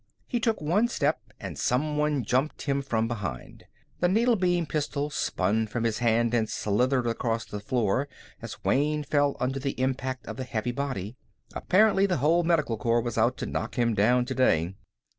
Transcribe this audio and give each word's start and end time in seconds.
He 0.25 0.39
took 0.39 0.59
one 0.59 0.87
step 0.87 1.19
and 1.39 1.59
someone 1.59 2.23
jumped 2.23 2.63
him 2.63 2.81
from 2.81 3.07
behind. 3.07 3.65
The 3.99 4.07
needle 4.07 4.35
beam 4.35 4.65
pistol 4.65 5.11
spun 5.11 5.67
from 5.67 5.83
his 5.83 5.99
hand 5.99 6.33
and 6.33 6.49
slithered 6.49 7.05
across 7.05 7.45
the 7.45 7.59
floor 7.59 8.07
as 8.41 8.63
Wayne 8.63 9.03
fell 9.03 9.37
under 9.39 9.59
the 9.59 9.79
impact 9.79 10.25
of 10.25 10.37
the 10.37 10.43
heavy 10.43 10.71
body. 10.71 11.17
Apparently 11.53 12.07
the 12.07 12.17
whole 12.17 12.41
Medical 12.41 12.77
Corps 12.77 13.01
was 13.01 13.19
out 13.19 13.37
to 13.37 13.45
knock 13.45 13.75
him 13.75 13.93
down 13.93 14.25
today. 14.25 14.73